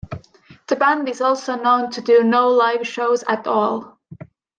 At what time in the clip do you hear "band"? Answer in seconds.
0.77-1.07